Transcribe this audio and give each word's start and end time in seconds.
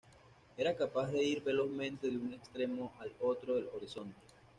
Era 0.57 0.75
capaz 0.75 1.11
de 1.11 1.23
ir 1.23 1.43
velozmente 1.43 2.09
de 2.09 2.17
un 2.17 2.33
extremo 2.33 2.91
al 2.99 3.13
otro 3.19 3.53
del 3.53 3.67
horizonte. 3.67 4.17